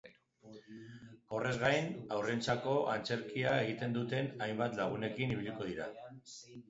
[1.39, 5.91] Horrez gain, haurrentzako antzerkia egiten duten hainbat lagunekin ibiliko dira.